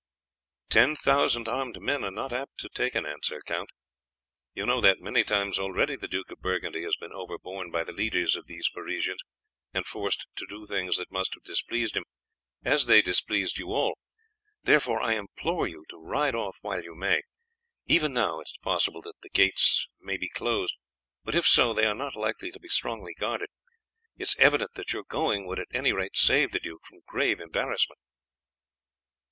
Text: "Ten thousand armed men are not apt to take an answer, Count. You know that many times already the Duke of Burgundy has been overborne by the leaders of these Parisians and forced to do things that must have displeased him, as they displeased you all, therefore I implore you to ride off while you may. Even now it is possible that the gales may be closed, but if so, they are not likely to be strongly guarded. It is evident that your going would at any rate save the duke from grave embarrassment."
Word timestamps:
"Ten 0.69 0.95
thousand 0.95 1.47
armed 1.47 1.79
men 1.79 2.03
are 2.03 2.09
not 2.09 2.33
apt 2.33 2.57
to 2.57 2.69
take 2.69 2.95
an 2.95 3.05
answer, 3.05 3.39
Count. 3.45 3.69
You 4.55 4.65
know 4.65 4.81
that 4.81 4.99
many 4.99 5.23
times 5.23 5.59
already 5.59 5.95
the 5.95 6.07
Duke 6.07 6.31
of 6.31 6.39
Burgundy 6.39 6.81
has 6.81 6.95
been 6.95 7.13
overborne 7.13 7.69
by 7.69 7.83
the 7.83 7.91
leaders 7.91 8.35
of 8.35 8.47
these 8.47 8.67
Parisians 8.71 9.19
and 9.75 9.85
forced 9.85 10.25
to 10.37 10.47
do 10.47 10.65
things 10.65 10.97
that 10.97 11.11
must 11.11 11.35
have 11.35 11.43
displeased 11.43 11.95
him, 11.95 12.05
as 12.65 12.87
they 12.87 13.03
displeased 13.03 13.59
you 13.59 13.67
all, 13.73 13.95
therefore 14.63 14.99
I 15.03 15.13
implore 15.13 15.67
you 15.67 15.85
to 15.89 15.97
ride 15.99 16.33
off 16.33 16.57
while 16.63 16.83
you 16.83 16.95
may. 16.95 17.21
Even 17.85 18.11
now 18.11 18.39
it 18.39 18.47
is 18.47 18.57
possible 18.63 19.03
that 19.03 19.21
the 19.21 19.29
gales 19.29 19.85
may 19.99 20.17
be 20.17 20.29
closed, 20.29 20.75
but 21.23 21.35
if 21.35 21.45
so, 21.45 21.75
they 21.75 21.85
are 21.85 21.93
not 21.93 22.15
likely 22.15 22.49
to 22.49 22.59
be 22.59 22.69
strongly 22.69 23.13
guarded. 23.13 23.49
It 24.17 24.23
is 24.23 24.35
evident 24.39 24.71
that 24.73 24.93
your 24.93 25.03
going 25.03 25.45
would 25.45 25.59
at 25.59 25.67
any 25.71 25.93
rate 25.93 26.17
save 26.17 26.53
the 26.53 26.59
duke 26.59 26.81
from 26.87 27.01
grave 27.05 27.39
embarrassment." 27.39 27.99